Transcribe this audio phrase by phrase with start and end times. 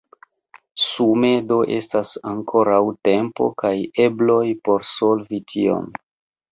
[0.85, 3.75] Sume do estas ankoraŭ tempo kaj
[4.09, 5.91] ebloj por solvi tion.